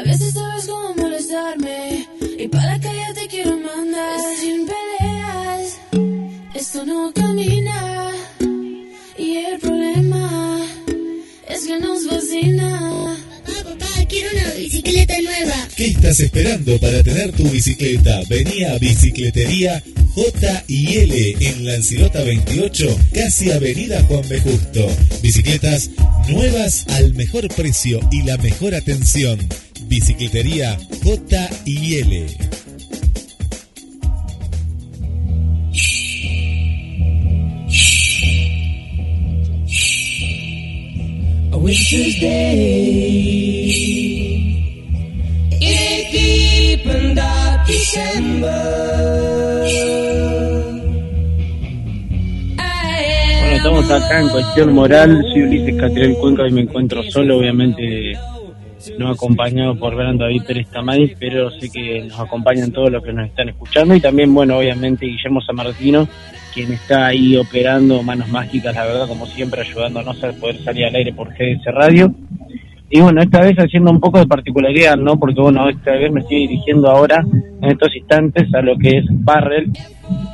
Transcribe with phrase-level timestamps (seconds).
[0.00, 2.08] A veces sabes cómo molestarme
[2.38, 5.78] y para la calle te quiero mandar sin peleas.
[6.54, 8.10] Esto no camina
[9.18, 10.66] y el problema
[11.46, 13.14] es que nos fascina.
[13.44, 15.68] Papá, papá, quiero una bicicleta nueva.
[15.76, 18.22] ¿Qué estás esperando para tener tu bicicleta?
[18.30, 19.82] Vení a Bicicletería
[20.14, 24.40] J y L en Lancilota 28, casi Avenida Juan B.
[24.40, 24.90] Justo.
[25.22, 25.90] Bicicletas
[26.26, 29.38] nuevas al mejor precio y la mejor atención.
[29.90, 32.26] Bicicletería J y L.
[41.50, 43.66] A winter's day.
[45.60, 48.46] It deep and dark December.
[53.40, 55.20] Bueno, estamos acá en cuestión moral.
[55.32, 58.16] Soy Ulises Catriel Cuenca y me encuentro solo, obviamente
[59.00, 63.14] no acompañado por Brando David Pérez Tamay, pero sé que nos acompañan todos los que
[63.14, 66.06] nos están escuchando y también, bueno, obviamente Guillermo Samartino,
[66.52, 70.94] quien está ahí operando manos mágicas, la verdad, como siempre, ayudándonos a poder salir al
[70.94, 72.14] aire por GDS Radio.
[72.90, 75.18] Y bueno, esta vez haciendo un poco de particularidad, ¿no?
[75.18, 77.24] Porque bueno, esta vez me estoy dirigiendo ahora,
[77.62, 79.72] en estos instantes, a lo que es Barrel,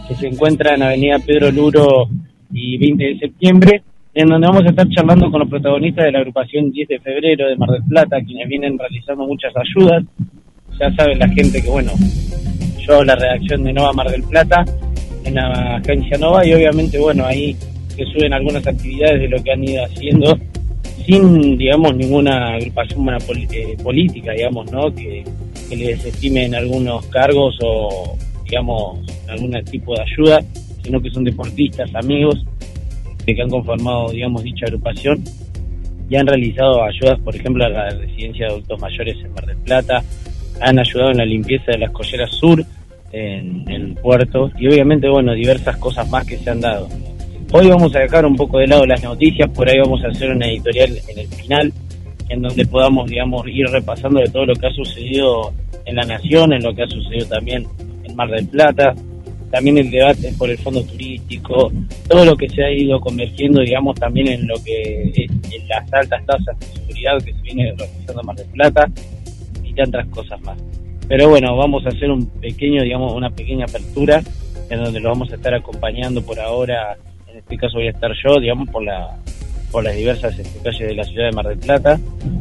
[0.08, 2.08] que se encuentra en Avenida Pedro Luro
[2.52, 3.82] y 20 de septiembre,
[4.16, 7.48] en donde vamos a estar charlando con los protagonistas de la agrupación 10 de febrero
[7.48, 10.04] de Mar del Plata, quienes vienen realizando muchas ayudas.
[10.80, 11.92] Ya saben la gente que, bueno,
[12.78, 14.64] yo la redacción de Nova Mar del Plata
[15.22, 17.54] en la agencia Nova y obviamente, bueno, ahí
[17.88, 20.34] se suben algunas actividades de lo que han ido haciendo
[21.04, 23.06] sin, digamos, ninguna agrupación
[23.52, 24.94] eh, política, digamos, ¿no?
[24.94, 25.24] Que,
[25.68, 30.40] que les estimen algunos cargos o, digamos, algún tipo de ayuda,
[30.82, 32.46] sino que son deportistas, amigos,
[33.34, 35.22] que han conformado, digamos, dicha agrupación
[36.08, 39.56] y han realizado ayudas, por ejemplo, a la residencia de adultos mayores en Mar del
[39.58, 40.02] Plata,
[40.60, 42.64] han ayudado en la limpieza de las colleras sur
[43.12, 46.88] en el puerto y obviamente, bueno, diversas cosas más que se han dado.
[47.52, 50.30] Hoy vamos a dejar un poco de lado las noticias, por ahí vamos a hacer
[50.30, 51.72] una editorial en el final,
[52.28, 55.52] en donde podamos, digamos, ir repasando de todo lo que ha sucedido
[55.84, 57.66] en la Nación, en lo que ha sucedido también
[58.04, 58.94] en Mar del Plata,
[59.56, 61.72] también el debate por el fondo turístico,
[62.10, 66.26] todo lo que se ha ido convergiendo, digamos, también en lo que en las altas
[66.26, 68.86] tasas de seguridad que se viene realizando Mar del Plata
[69.64, 70.58] y tantas cosas más.
[71.08, 74.22] Pero bueno, vamos a hacer un pequeño, digamos, una pequeña apertura
[74.68, 76.94] en donde lo vamos a estar acompañando por ahora.
[77.26, 79.16] En este caso voy a estar yo, digamos, por la
[79.72, 81.98] por las diversas este, calles de la ciudad de Mar del Plata,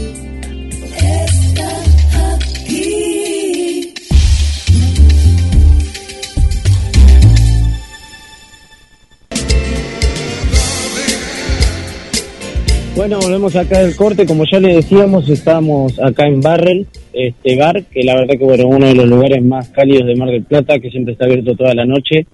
[13.00, 17.86] Bueno, volvemos acá del corte, como ya le decíamos, estamos acá en Barrel, este bar,
[17.86, 20.80] que la verdad que bueno, uno de los lugares más cálidos de Mar del Plata,
[20.80, 22.26] que siempre está abierto toda la noche.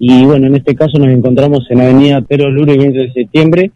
[0.00, 3.70] Y bueno, en este caso nos encontramos en Avenida Pedro Luro y 20 de septiembre.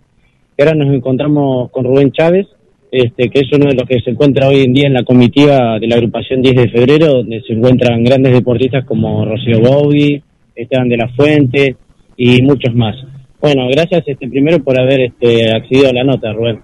[0.59, 2.49] Y ahora nos encontramos con Rubén Chávez,
[2.91, 5.79] este, que es uno de los que se encuentra hoy en día en la comitiva
[5.79, 10.21] de la agrupación 10 de febrero, donde se encuentran grandes deportistas como Rocío Baudi,
[10.57, 11.77] Esteban de la Fuente
[12.17, 12.97] y muchos más.
[13.43, 16.61] Bueno, gracias este primero por haber este, accedido a la nota, Rubén.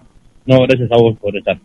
[0.46, 1.58] No, gracias a vos por estar.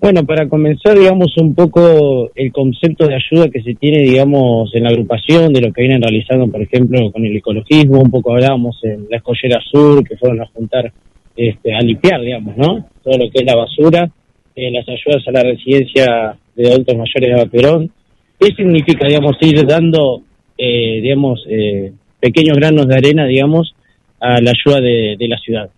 [0.00, 4.84] Bueno, para comenzar, digamos, un poco el concepto de ayuda que se tiene, digamos, en
[4.84, 8.78] la agrupación, de lo que vienen realizando, por ejemplo, con el ecologismo, un poco hablábamos
[8.84, 10.92] en la escollera sur, que fueron a juntar,
[11.36, 12.86] este, a limpiar, digamos, ¿no?
[13.02, 14.08] Todo lo que es la basura,
[14.54, 17.90] eh, las ayudas a la residencia de adultos mayores de Vaquerón.
[18.38, 20.22] ¿Qué significa, digamos, ir dando,
[20.56, 21.90] eh, digamos, eh,
[22.20, 23.74] pequeños granos de arena, digamos,
[24.20, 25.70] a la ayuda de, de la ciudad?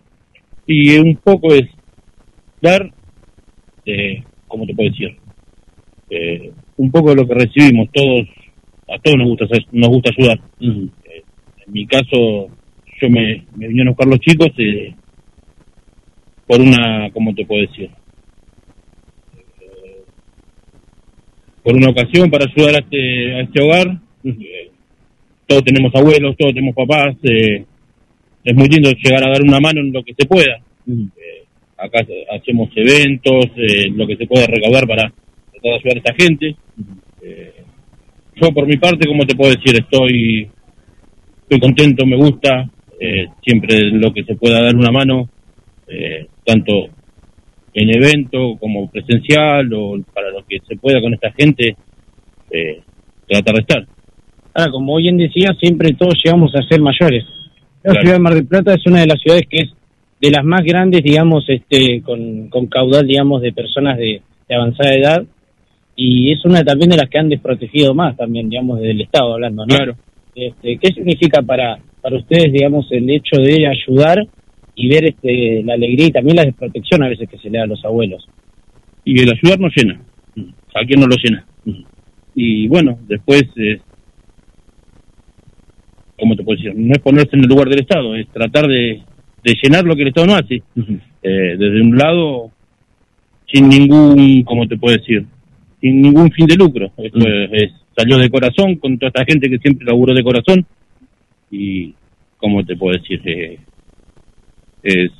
[0.66, 1.68] Y un poco es
[2.60, 2.90] dar,
[3.86, 5.16] eh, ¿cómo te puedo decir?
[6.10, 8.26] Eh, un poco de lo que recibimos, todos
[8.88, 10.38] a todos nos gusta nos gusta ayudar.
[10.60, 11.22] Eh,
[11.66, 12.48] en mi caso,
[13.00, 14.94] yo me, me vinieron a buscar los chicos eh,
[16.46, 17.90] por una, ¿cómo te puedo decir?
[19.60, 20.04] Eh,
[21.62, 24.00] por una ocasión para ayudar a este, a este hogar.
[25.46, 27.16] Todos tenemos abuelos, todos tenemos papás.
[28.44, 30.60] Es muy lindo llegar a dar una mano en lo que se pueda.
[30.88, 31.44] Eh,
[31.76, 35.12] acá hacemos eventos, eh, lo que se puede recaudar para
[35.52, 36.56] tratar de ayudar a esta gente.
[37.22, 37.54] Eh,
[38.40, 40.48] yo por mi parte, como te puedo decir, estoy,
[41.42, 45.28] estoy contento, me gusta, eh, siempre lo que se pueda dar una mano,
[45.88, 46.88] eh, tanto
[47.72, 51.76] en evento como presencial o para lo que se pueda con esta gente,
[52.50, 52.80] eh,
[53.28, 53.86] tratar de estar.
[54.54, 57.24] Ahora, como bien decía, siempre todos llegamos a ser mayores.
[57.82, 58.00] La Claro.
[58.00, 59.70] ciudad de Mar del Plata es una de las ciudades que es
[60.20, 64.94] de las más grandes, digamos, este, con, con caudal, digamos, de personas de, de avanzada
[64.94, 65.24] edad.
[65.96, 69.34] Y es una también de las que han desprotegido más también, digamos, desde el Estado
[69.34, 69.74] hablando, ¿no?
[69.76, 69.94] Claro.
[70.34, 74.18] Este, ¿Qué significa para, para ustedes, digamos, el hecho de ayudar
[74.74, 77.64] y ver este, la alegría y también la desprotección a veces que se le da
[77.64, 78.26] a los abuelos?
[79.02, 79.98] y el ayudar nos llena.
[80.74, 81.44] ¿A quién no lo llena?
[82.34, 83.80] Y bueno, después, eh,
[86.20, 86.74] ¿cómo te puedo decir?
[86.76, 89.00] No es ponerse en el lugar del Estado, es tratar de,
[89.42, 90.62] de llenar lo que el Estado no hace.
[91.22, 92.50] Eh, desde un lado,
[93.50, 95.26] sin ningún, ¿cómo te puedo decir?
[95.80, 96.90] Sin ningún fin de lucro.
[96.96, 100.64] Esto es- es- salió de corazón con toda esta gente que siempre laburó de corazón.
[101.50, 101.94] Y,
[102.36, 103.20] ¿cómo te puedo decir?
[103.24, 103.58] Eh,
[104.82, 105.10] es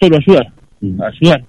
[0.00, 0.48] solo ayudar,
[0.80, 1.44] ayudar.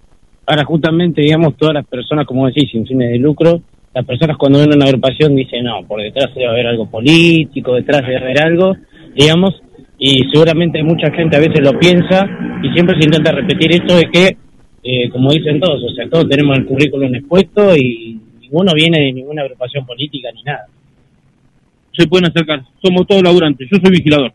[0.46, 3.62] Ahora, justamente, digamos, todas las personas, como decís, sin fines de lucro,
[3.96, 8.02] las personas cuando ven una agrupación dicen, no, por detrás debe haber algo político, detrás
[8.02, 8.76] debe haber algo,
[9.16, 9.56] digamos,
[9.98, 12.28] y seguramente mucha gente a veces lo piensa
[12.62, 14.38] y siempre se intenta repetir esto de que,
[14.84, 19.14] eh, como dicen todos, o sea, todos tenemos el currículum expuesto y ninguno viene de
[19.14, 20.66] ninguna agrupación política ni nada.
[21.94, 24.34] Se pueden acercar, somos todos laburantes, yo soy vigilador.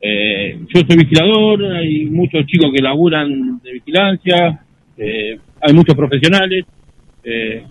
[0.00, 4.64] Eh, yo soy vigilador, hay muchos chicos que laburan de vigilancia,
[4.96, 6.64] eh, hay muchos profesionales.
[7.22, 7.62] Eh,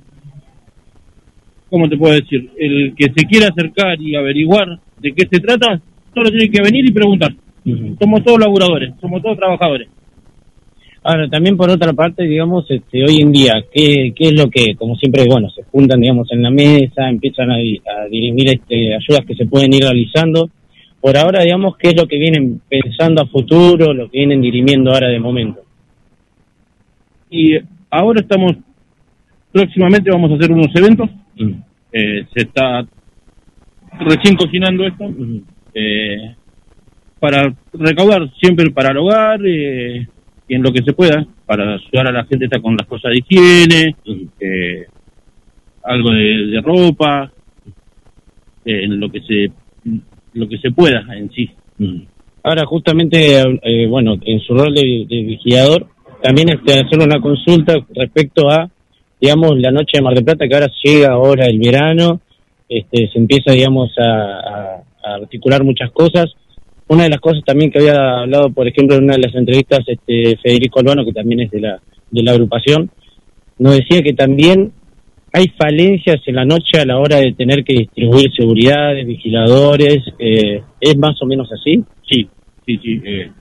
[1.69, 2.49] ¿Cómo te puedo decir?
[2.57, 5.79] El que se quiera acercar y averiguar de qué se trata,
[6.13, 7.33] solo tiene que venir y preguntar.
[7.99, 9.89] Somos todos laburadores, somos todos trabajadores.
[11.03, 14.75] Ahora, también por otra parte, digamos, este, hoy en día, ¿qué, ¿qué es lo que,
[14.75, 19.25] como siempre, bueno, se juntan, digamos, en la mesa, empiezan a, a dirimir este, ayudas
[19.25, 20.49] que se pueden ir realizando?
[20.99, 24.91] Por ahora, digamos, ¿qué es lo que vienen pensando a futuro, lo que vienen dirimiendo
[24.91, 25.61] ahora de momento?
[27.29, 27.57] Y
[27.89, 28.53] ahora estamos,
[29.53, 31.09] próximamente vamos a hacer unos eventos.
[31.91, 32.85] Eh, se está
[33.99, 35.05] recién cocinando esto.
[35.73, 36.35] eh,
[37.19, 40.07] para recaudar siempre para el hogar eh,
[40.47, 43.11] y en lo que se pueda, para ayudar a la gente está con las cosas
[43.11, 43.95] de higiene,
[44.39, 44.85] eh,
[45.83, 47.31] algo de, ropa,
[48.65, 49.51] eh, en lo que se
[50.33, 51.49] lo que se pueda en sí.
[52.43, 55.87] Ahora, justamente, eh, bueno, en su rol de, de vigilador,
[56.21, 58.69] también este, hacer una consulta respecto a,
[59.19, 62.21] digamos, la noche de Mar del Plata, que ahora llega ahora el verano,
[62.67, 66.25] este, se empieza, digamos, a, articular muchas cosas.
[66.87, 69.79] Una de las cosas también que había hablado, por ejemplo, en una de las entrevistas,
[69.87, 71.79] este, Federico Albano, que también es de la,
[72.11, 72.89] de la agrupación,
[73.57, 74.71] nos decía que también
[75.33, 80.61] hay falencias en la noche a la hora de tener que distribuir seguridades, vigiladores, eh,
[80.79, 81.83] ¿es más o menos así?
[82.09, 82.27] Sí,
[82.65, 83.01] sí, sí.
[83.05, 83.31] eh,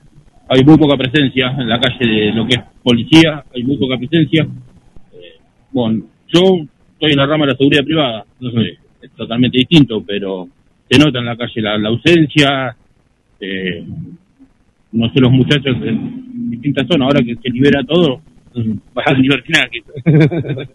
[0.49, 3.99] hay muy poca presencia en la calle de lo que es policía, hay muy poca
[3.99, 4.47] presencia.
[5.73, 6.41] Bueno, yo
[6.95, 10.49] estoy en la rama de la seguridad privada, no sé, es totalmente distinto, pero
[10.91, 12.77] se nota en la calle la, la ausencia,
[13.41, 13.85] eh,
[14.93, 18.21] no sé, los muchachos en distintas zonas, ahora que se libera todo,
[18.97, 19.83] va a ser libertinaje.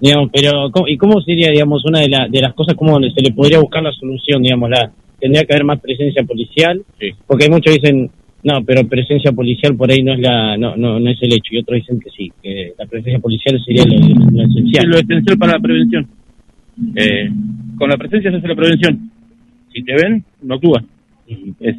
[0.00, 3.20] Digamos, pero ¿cómo- ¿y cómo sería, digamos, una de, la- de las cosas como se
[3.22, 6.82] le podría buscar la solución, digamos, la tendría que haber más presencia policial?
[6.98, 7.10] Sí.
[7.26, 8.10] Porque hay muchos que dicen,
[8.42, 11.52] no, pero presencia policial por ahí no es la no, no, no es el hecho,
[11.52, 13.98] y otros dicen que sí, que la presencia policial sería lo,
[14.30, 14.86] lo Es esencial.
[14.88, 16.08] lo esencial para la prevención.
[16.96, 17.30] Eh,
[17.76, 19.10] con la presencia se hace la prevención.
[19.72, 20.82] Si te ven, no actúas.
[21.60, 21.76] Es,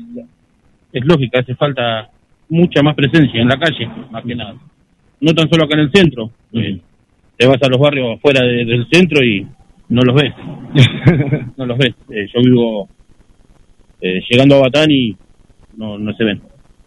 [0.93, 2.09] es lógica, hace falta
[2.49, 4.55] mucha más presencia en la calle, más que nada.
[5.19, 6.31] No tan solo acá en el centro.
[6.53, 6.79] Eh,
[7.37, 9.45] te vas a los barrios afuera de- del centro y
[9.89, 10.33] no los ves.
[11.57, 11.95] no los ves.
[12.11, 12.87] Eh, yo vivo
[14.01, 15.15] eh, llegando a Batán y
[15.77, 16.41] no, no se ven.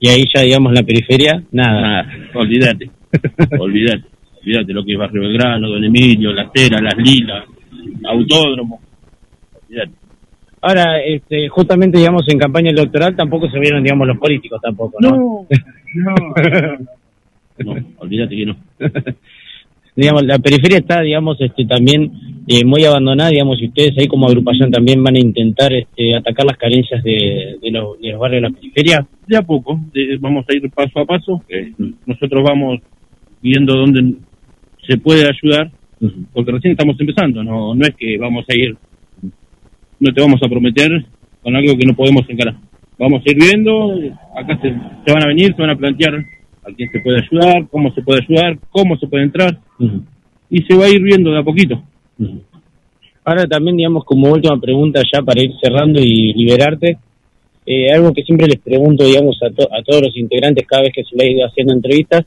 [0.04, 1.80] Y ahí ya, digamos, la periferia, nada.
[1.80, 2.90] Nada, olvídate.
[3.58, 4.04] olvídate.
[4.38, 7.44] Olvídate lo que es Barrio Belgrano, Don Emilio, Las Teras, Las Lilas,
[8.04, 8.82] Autódromo.
[9.66, 9.92] Olvídate.
[10.60, 15.08] Ahora, este, justamente, digamos, en campaña electoral tampoco se vieron, digamos, los políticos tampoco, ¿no?
[15.08, 15.46] no,
[16.04, 16.78] no.
[17.56, 18.56] No, olvídate que no.
[19.96, 22.10] digamos, la periferia está, digamos, este, también
[22.48, 26.46] eh, muy abandonada, digamos, y ustedes ahí como agrupación también van a intentar este, atacar
[26.46, 29.06] las carencias de, de, los, de los barrios de la periferia.
[29.26, 31.42] De a poco, de- vamos a ir paso a paso.
[31.48, 31.72] eh,
[32.06, 32.80] nosotros vamos
[33.40, 34.14] viendo dónde
[34.86, 35.70] se puede ayudar,
[36.32, 38.76] porque recién estamos empezando, no, no es que vamos a ir,
[40.00, 40.90] no te vamos a prometer
[41.42, 42.56] con algo que no podemos encarar.
[42.98, 43.98] Vamos a ir viendo,
[44.36, 44.68] acá se,
[45.06, 46.24] se van a venir, se van a plantear
[46.66, 49.58] a quién se puede ayudar, cómo se puede ayudar, cómo se puede entrar,
[50.50, 51.82] y se va a ir viendo de a poquito.
[53.24, 56.98] Ahora también, digamos, como última pregunta ya para ir cerrando y liberarte,
[57.66, 60.92] eh, algo que siempre les pregunto, digamos, a, to- a todos los integrantes cada vez
[60.94, 62.24] que se le ha ido haciendo entrevistas,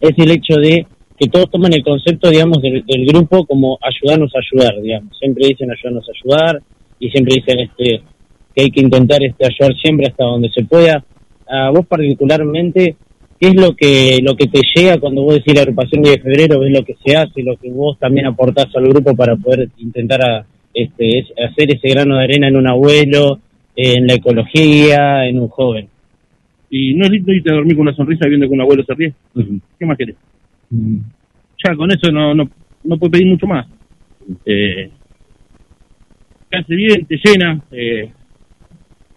[0.00, 0.84] es el hecho de
[1.16, 5.16] que todos toman el concepto, digamos, del, del grupo como ayudarnos a ayudar, digamos.
[5.16, 6.62] Siempre dicen ayudarnos a ayudar
[6.98, 8.02] y siempre dicen este
[8.54, 11.04] que hay que intentar este ayudar siempre hasta donde se pueda.
[11.48, 12.96] A vos particularmente,
[13.42, 16.60] ¿qué es lo que lo que te llega cuando vos decís la agrupación de febrero,
[16.60, 20.22] ves lo que se hace, lo que vos también aportás al grupo para poder intentar
[20.22, 23.40] a, este, es- hacer ese grano de arena en un abuelo,
[23.74, 25.88] en la ecología, en un joven?
[26.70, 28.94] Y no es lindo irte a dormir con una sonrisa viendo que un abuelo se
[28.94, 29.12] ríe.
[29.78, 30.14] ¿Qué más querés?
[30.70, 32.48] Ya con eso no, no,
[32.84, 33.66] no puedes pedir mucho más.
[34.46, 34.88] Eh,
[36.48, 37.60] te hace bien, te llena.
[37.72, 38.08] eh,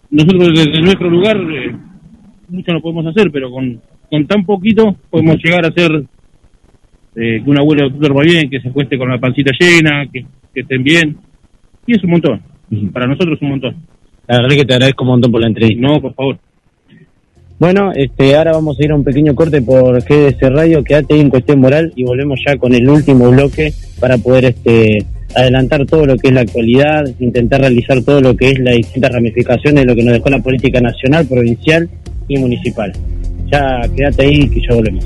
[0.10, 1.76] nosotros desde nuestro lugar eh,
[2.50, 5.92] mucho no podemos hacer, pero con, con tan poquito podemos llegar a hacer
[7.16, 10.62] eh, que un abuelo duerma bien, que se acueste con la pancita llena, que, que
[10.62, 11.18] estén bien.
[11.88, 12.42] Y es un montón.
[12.92, 13.76] Para nosotros es un montón.
[14.28, 15.88] La verdad que te agradezco un montón por la entrevista.
[15.88, 16.38] No, por favor.
[17.58, 21.22] Bueno, este, ahora vamos a ir a un pequeño corte por GDS Radio, quédate ahí
[21.22, 23.72] en cuestión moral y volvemos ya con el último bloque
[24.02, 28.50] para poder este, adelantar todo lo que es la actualidad, intentar realizar todo lo que
[28.50, 31.90] es las distintas ramificaciones de lo que nos dejó la política nacional, provincial
[32.28, 32.92] y municipal.
[33.52, 35.06] Ya quédate ahí que ya volvemos.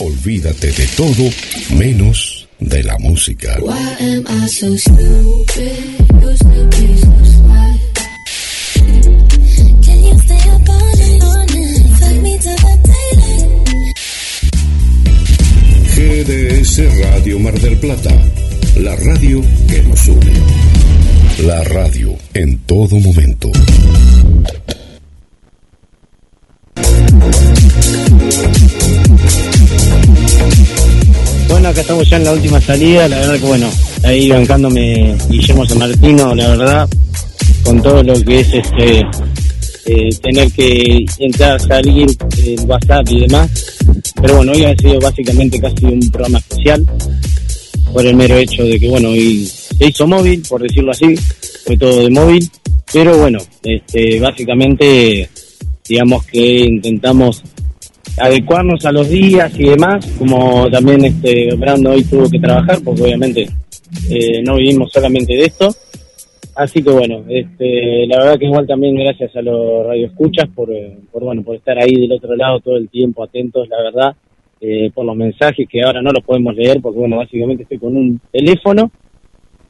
[0.00, 1.30] Olvídate de todo
[1.76, 3.58] menos de la música.
[15.94, 18.10] GDS Radio Mar del Plata,
[18.76, 20.32] la radio que nos une.
[21.46, 23.50] La radio en todo momento.
[31.48, 33.70] Bueno, acá estamos ya en la última salida, la verdad que bueno,
[34.02, 36.88] ahí bancándome Guillermo San Martino, la verdad,
[37.62, 39.02] con todo lo que es este
[39.86, 42.06] eh, tener que entrar, salir,
[42.38, 43.50] eh, WhatsApp y demás.
[44.20, 46.84] Pero bueno, hoy ha sido básicamente casi un programa especial,
[47.92, 51.14] por el mero hecho de que bueno, hoy se hizo móvil, por decirlo así,
[51.64, 52.48] fue todo de móvil,
[52.92, 55.28] pero bueno, este, básicamente
[55.88, 57.42] digamos que intentamos
[58.18, 63.02] adecuarnos a los días y demás, como también este Brando hoy tuvo que trabajar, porque
[63.02, 63.48] obviamente
[64.10, 65.74] eh, no vivimos solamente de esto.
[66.56, 70.96] Así que bueno, este, la verdad que igual también gracias a los radioescuchas por, eh,
[71.10, 74.16] por bueno, por estar ahí del otro lado todo el tiempo atentos, la verdad,
[74.60, 77.96] eh, por los mensajes que ahora no los podemos leer, porque bueno, básicamente estoy con
[77.96, 78.90] un teléfono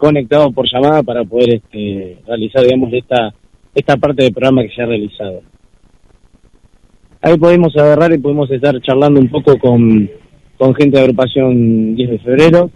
[0.04, 3.34] conectado por llamada para poder este, realizar, digamos, esta,
[3.74, 5.42] esta parte del programa que se ha realizado
[7.24, 10.10] ahí podemos agarrar y podemos estar charlando un poco con,
[10.58, 12.70] con gente de agrupación 10 de febrero.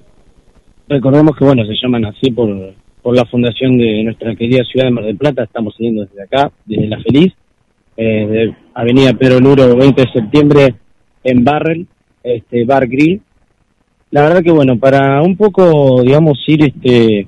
[0.89, 4.91] Recordemos que, bueno, se llaman así por, por la fundación de nuestra querida ciudad de
[4.91, 5.43] Mar del Plata.
[5.45, 7.35] Estamos siguiendo desde acá, desde La Feliz,
[7.99, 10.75] eh, Avenida Pedro Luro, 20 de septiembre,
[11.25, 11.87] en Barrel,
[12.23, 13.21] este, Bar Grill.
[14.11, 17.27] La verdad que, bueno, para un poco, digamos, ir este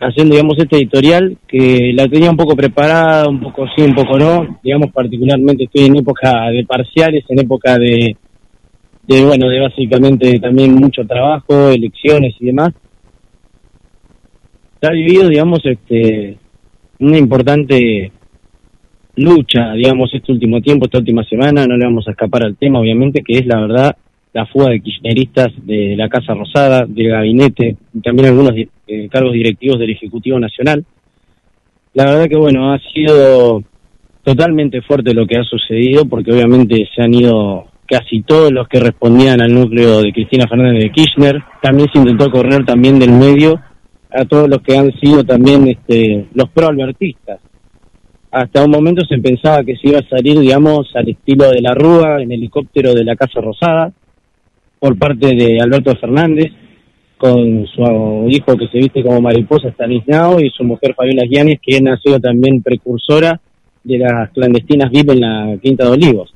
[0.00, 4.18] haciendo, digamos, este editorial que la tenía un poco preparada, un poco sí, un poco
[4.18, 4.58] no.
[4.62, 8.16] Digamos, particularmente estoy en época de parciales, en época de,
[9.06, 12.72] de bueno, de básicamente también mucho trabajo, elecciones y demás.
[14.80, 16.36] Se ha vivido, digamos, este
[17.00, 18.12] una importante
[19.16, 22.80] lucha, digamos, este último tiempo, esta última semana, no le vamos a escapar al tema,
[22.80, 23.96] obviamente, que es la verdad
[24.34, 29.32] la fuga de kirchneristas de la Casa Rosada, del gabinete, y también algunos eh, cargos
[29.32, 30.84] directivos del Ejecutivo Nacional.
[31.94, 33.62] La verdad que, bueno, ha sido
[34.24, 38.80] totalmente fuerte lo que ha sucedido, porque obviamente se han ido casi todos los que
[38.80, 41.40] respondían al núcleo de Cristina Fernández de Kirchner.
[41.62, 43.60] También se intentó correr también del medio
[44.10, 47.38] a todos los que han sido también este, los proalbertistas.
[48.32, 51.72] Hasta un momento se pensaba que se iba a salir, digamos, al estilo de la
[51.72, 53.92] Rúa en helicóptero de la Casa Rosada,
[54.84, 56.52] por parte de Alberto Fernández,
[57.16, 61.88] con su hijo que se viste como mariposa Stanislao y su mujer Fabiola Gianes, quien
[61.88, 63.40] ha sido también precursora
[63.82, 66.34] de las clandestinas VIP en la Quinta de Olivos.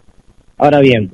[0.56, 1.10] Ahora bien,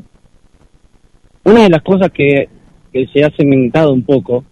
[1.42, 2.48] una de las cosas que,
[2.92, 4.44] que se ha cementado un poco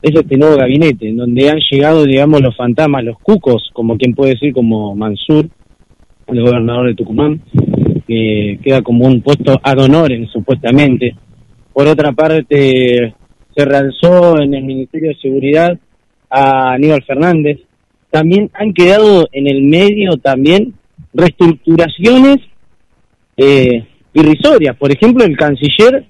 [0.00, 4.14] es este nuevo gabinete, en donde han llegado, digamos, los fantasmas, los cucos, como quien
[4.14, 5.46] puede decir, como Mansur,
[6.26, 7.42] el gobernador de Tucumán,
[8.08, 11.16] que queda como un puesto ad honorem, supuestamente.
[11.72, 13.14] Por otra parte,
[13.54, 15.78] se realzó en el Ministerio de Seguridad
[16.28, 17.60] a Aníbal Fernández.
[18.10, 20.74] También han quedado en el medio también
[21.12, 22.38] reestructuraciones
[23.36, 24.76] eh, irrisorias.
[24.76, 26.06] Por ejemplo, el canciller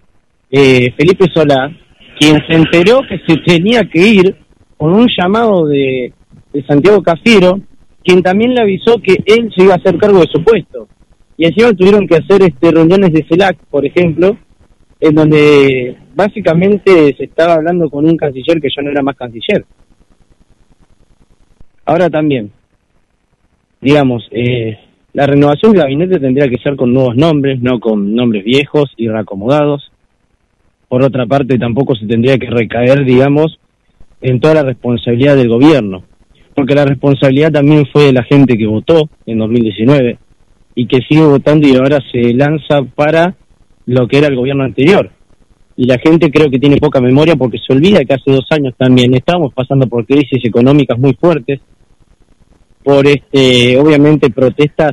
[0.50, 1.70] eh, Felipe Solá,
[2.18, 4.36] quien se enteró que se tenía que ir
[4.76, 6.12] con un llamado de,
[6.52, 7.60] de Santiago Cafiero,
[8.02, 10.88] quien también le avisó que él se iba a hacer cargo de su puesto.
[11.36, 14.36] Y encima tuvieron que hacer este reuniones de CELAC, por ejemplo,
[15.00, 19.64] en donde básicamente se estaba hablando con un canciller que ya no era más canciller.
[21.86, 22.52] Ahora también,
[23.80, 24.78] digamos, eh,
[25.12, 29.08] la renovación del gabinete tendría que ser con nuevos nombres, no con nombres viejos y
[29.08, 29.90] reacomodados.
[30.88, 33.58] Por otra parte, tampoco se tendría que recaer, digamos,
[34.20, 36.04] en toda la responsabilidad del gobierno,
[36.54, 40.18] porque la responsabilidad también fue de la gente que votó en 2019
[40.74, 43.34] y que sigue votando y ahora se lanza para
[43.90, 45.10] lo que era el gobierno anterior.
[45.76, 48.74] Y la gente creo que tiene poca memoria porque se olvida que hace dos años
[48.76, 51.60] también estábamos pasando por crisis económicas muy fuertes,
[52.84, 54.92] por este, obviamente protestas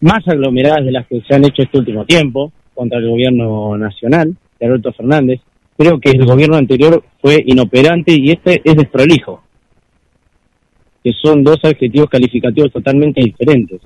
[0.00, 4.36] más aglomeradas de las que se han hecho este último tiempo contra el gobierno nacional
[4.60, 5.40] de Alberto Fernández.
[5.76, 9.42] Creo que el gobierno anterior fue inoperante y este es desprolijo,
[11.02, 13.80] que son dos adjetivos calificativos totalmente diferentes.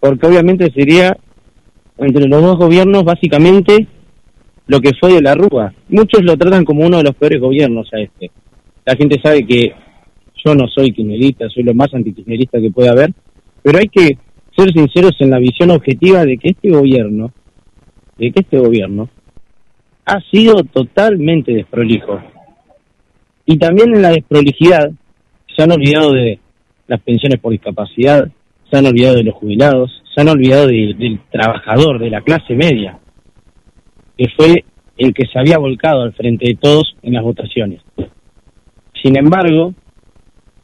[0.00, 1.16] Porque obviamente sería
[1.98, 3.86] entre los dos gobiernos básicamente
[4.66, 5.72] lo que fue de la Rúa.
[5.88, 8.30] Muchos lo tratan como uno de los peores gobiernos a este.
[8.84, 9.72] La gente sabe que
[10.44, 13.12] yo no soy kirchnerista, soy lo más antikirchnerista que puede haber,
[13.62, 14.18] pero hay que
[14.56, 17.32] ser sinceros en la visión objetiva de que este gobierno,
[18.18, 19.08] de que este gobierno
[20.04, 22.20] ha sido totalmente desprolijo.
[23.44, 24.90] Y también en la desprolijidad
[25.54, 26.38] se han olvidado de
[26.86, 28.30] las pensiones por discapacidad,
[28.70, 32.54] se han olvidado de los jubilados, se han olvidado de- del trabajador, de la clase
[32.54, 32.98] media,
[34.16, 34.64] que fue
[34.98, 37.80] el que se había volcado al frente de todos en las votaciones.
[39.02, 39.74] Sin embargo,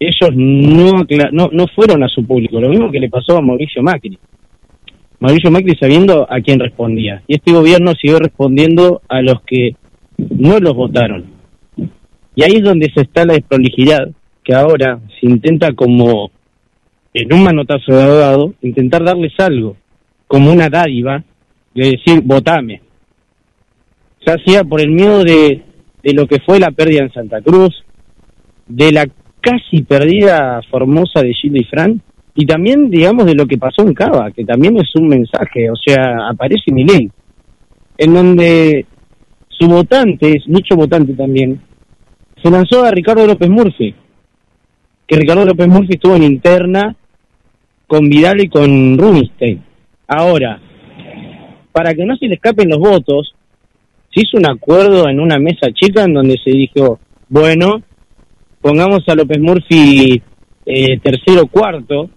[0.01, 3.83] ellos no, no, no fueron a su público, lo mismo que le pasó a Mauricio
[3.83, 4.19] Macri.
[5.21, 7.23] Mauricio Macri sabiendo a quién respondía.
[7.29, 9.77] Y este gobierno siguió respondiendo a los que
[10.19, 11.27] no los votaron.
[12.35, 14.09] Y ahí es donde se está la desprolijidad,
[14.43, 16.33] que ahora se intenta como
[17.15, 19.77] en un manotazo de abogado, intentar darles algo,
[20.27, 21.23] como una dádiva,
[21.75, 22.81] de decir, votame.
[24.25, 25.63] Se hacía por el miedo de,
[26.03, 27.85] de lo que fue la pérdida en Santa Cruz,
[28.67, 29.07] de la
[29.41, 32.03] casi perdida Formosa de Gildo y Fran,
[32.35, 35.77] y también, digamos, de lo que pasó en Cava, que también es un mensaje, o
[35.77, 37.11] sea, aparece Milei,
[37.99, 38.87] en donde
[39.49, 41.61] su votante, mucho votante también,
[42.43, 43.95] se lanzó a Ricardo López Murphy,
[45.07, 46.97] que Ricardo López Murphy estuvo en interna
[47.93, 49.63] con Vidal y con Rubinstein.
[50.09, 50.59] Ahora,
[51.73, 53.35] para que no se le escapen los votos,
[54.11, 57.83] se hizo un acuerdo en una mesa chica en donde se dijo, bueno,
[58.63, 60.23] pongamos a López Murphy
[60.65, 62.09] eh, tercero, cuarto,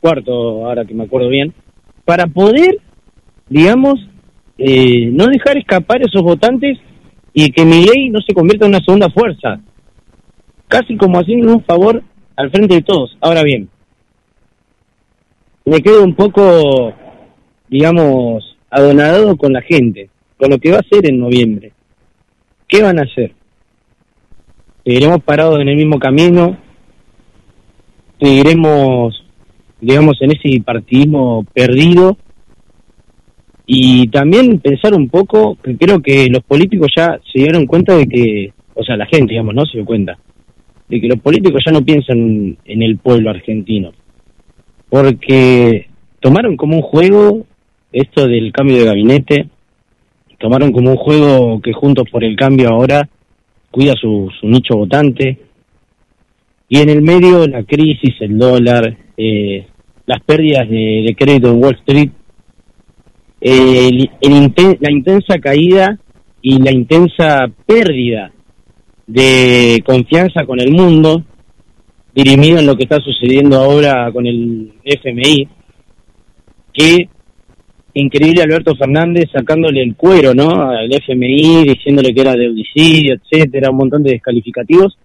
[0.00, 1.52] cuarto, ahora que me acuerdo bien,
[2.04, 2.78] para poder,
[3.48, 3.98] digamos,
[4.56, 6.78] eh, no dejar escapar esos votantes
[7.32, 9.58] y que mi ley no se convierta en una segunda fuerza.
[10.68, 12.04] Casi como haciendo un favor
[12.36, 13.18] al frente de todos.
[13.20, 13.68] Ahora bien,
[15.68, 16.92] me quedo un poco,
[17.68, 21.72] digamos, adonadado con la gente, con lo que va a ser en noviembre.
[22.66, 23.32] ¿Qué van a hacer?
[24.84, 26.56] ¿Seguiremos parados en el mismo camino?
[28.20, 29.24] ¿Seguiremos,
[29.80, 32.16] digamos, en ese partidismo perdido?
[33.66, 38.06] Y también pensar un poco, que creo que los políticos ya se dieron cuenta de
[38.06, 39.66] que, o sea, la gente, digamos, ¿no?
[39.66, 40.18] Se dio cuenta,
[40.88, 43.92] de que los políticos ya no piensan en el pueblo argentino
[44.88, 45.88] porque
[46.20, 47.46] tomaron como un juego
[47.92, 49.48] esto del cambio de gabinete,
[50.38, 53.08] tomaron como un juego que Juntos por el Cambio ahora
[53.70, 55.38] cuida su, nicho votante,
[56.68, 59.66] y en el medio la crisis, el dólar, eh,
[60.06, 62.10] las pérdidas de, crédito en Wall Street,
[63.40, 63.88] eh,
[64.20, 65.98] el- la intensa caída
[66.42, 68.32] y la intensa pérdida
[69.06, 71.22] de confianza con el mundo,
[72.14, 75.48] dirimido en lo que está sucediendo ahora con el FMI,
[76.72, 77.08] que
[77.94, 80.50] increíble Alberto Fernández sacándole el cuero, ¿no?
[80.70, 84.96] Al FMI, diciéndole que era deudicidio, etcétera, un montón de descalificativos.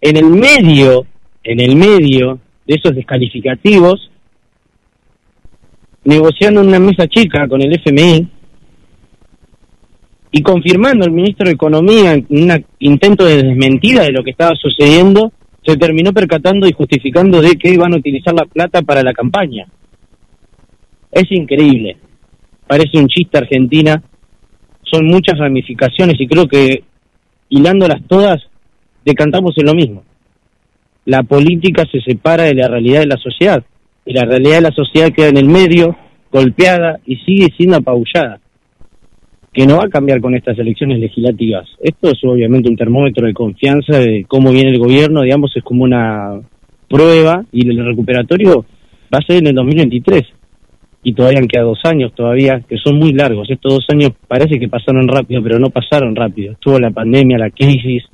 [0.00, 1.06] En el medio,
[1.44, 4.10] en el medio de esos descalificativos,
[6.04, 8.28] negociando una mesa chica con el FMI
[10.32, 14.54] y confirmando el ministro de Economía en un intento de desmentida de lo que estaba
[14.56, 15.32] sucediendo,
[15.64, 19.66] se terminó percatando y justificando de que iban a utilizar la plata para la campaña.
[21.10, 21.96] Es increíble.
[22.66, 24.02] Parece un chiste Argentina.
[24.82, 26.84] Son muchas ramificaciones y creo que
[27.48, 28.42] hilándolas todas,
[29.04, 30.02] decantamos en lo mismo.
[31.04, 33.64] La política se separa de la realidad de la sociedad.
[34.04, 35.96] Y la realidad de la sociedad queda en el medio,
[36.32, 38.40] golpeada y sigue siendo apabullada.
[39.52, 41.68] Que no va a cambiar con estas elecciones legislativas.
[41.80, 45.84] Esto es obviamente un termómetro de confianza de cómo viene el gobierno, digamos, es como
[45.84, 46.40] una
[46.88, 48.64] prueba y el recuperatorio
[49.12, 50.22] va a ser en el 2023
[51.02, 53.50] y todavía han quedado dos años todavía, que son muy largos.
[53.50, 56.52] Estos dos años parece que pasaron rápido, pero no pasaron rápido.
[56.52, 58.04] Estuvo la pandemia, la crisis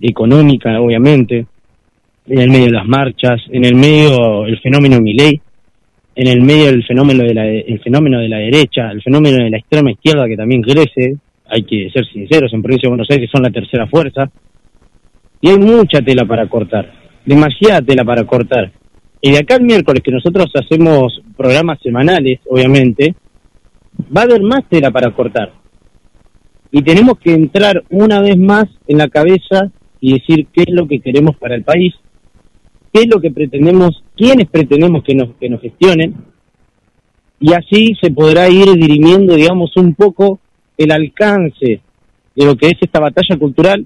[0.00, 1.46] económica, obviamente,
[2.26, 5.40] en el medio de las marchas, en el medio el fenómeno Milei,
[6.16, 9.50] en el medio el fenómeno de la el fenómeno de la derecha, el fenómeno de
[9.50, 13.30] la extrema izquierda que también crece, hay que ser sinceros, en provincia de Buenos Aires
[13.30, 14.30] son la tercera fuerza.
[15.40, 16.90] Y hay mucha tela para cortar,
[17.26, 18.72] demasiada tela para cortar.
[19.20, 23.14] Y de acá el miércoles que nosotros hacemos programas semanales, obviamente,
[24.14, 25.52] va a haber más tela para cortar.
[26.70, 30.86] Y tenemos que entrar una vez más en la cabeza y decir qué es lo
[30.86, 31.94] que queremos para el país,
[32.94, 36.14] qué es lo que pretendemos, quiénes pretendemos que nos, que nos gestionen,
[37.40, 40.38] y así se podrá ir dirimiendo, digamos, un poco
[40.78, 41.80] el alcance
[42.36, 43.84] de lo que es esta batalla cultural,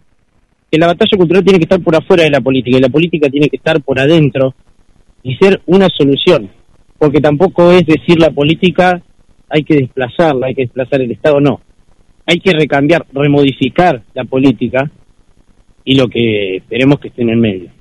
[0.70, 3.30] que la batalla cultural tiene que estar por afuera de la política y la política
[3.30, 4.54] tiene que estar por adentro
[5.22, 6.50] y ser una solución,
[6.98, 9.00] porque tampoco es decir la política
[9.48, 11.62] hay que desplazarla, hay que desplazar el Estado, no.
[12.26, 14.90] Hay que recambiar, remodificar la política
[15.82, 17.77] y lo que queremos que esté en el medio.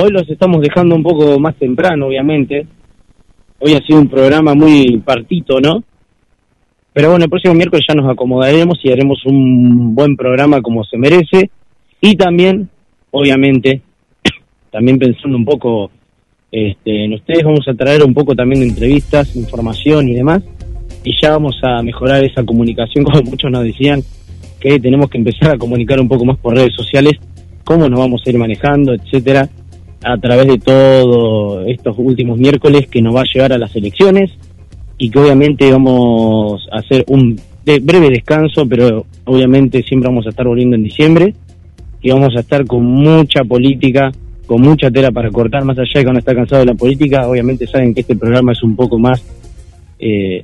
[0.00, 2.64] Hoy los estamos dejando un poco más temprano, obviamente.
[3.58, 5.82] Hoy ha sido un programa muy partito, ¿no?
[6.92, 10.96] Pero bueno, el próximo miércoles ya nos acomodaremos y haremos un buen programa como se
[10.96, 11.50] merece.
[12.00, 12.68] Y también,
[13.10, 13.82] obviamente,
[14.70, 15.90] también pensando un poco
[16.52, 20.44] este, en ustedes, vamos a traer un poco también de entrevistas, información y demás,
[21.02, 24.00] y ya vamos a mejorar esa comunicación, como muchos nos decían,
[24.60, 27.14] que tenemos que empezar a comunicar un poco más por redes sociales,
[27.64, 29.48] cómo nos vamos a ir manejando, etcétera,
[30.02, 34.30] a través de todos estos últimos miércoles que nos va a llevar a las elecciones
[34.96, 40.46] y que obviamente vamos a hacer un breve descanso, pero obviamente siempre vamos a estar
[40.46, 41.34] volviendo en diciembre
[42.00, 44.12] y vamos a estar con mucha política
[44.48, 47.28] con mucha tela para cortar, más allá de que uno está cansado de la política,
[47.28, 49.22] obviamente saben que este programa es un poco más
[49.98, 50.42] eh,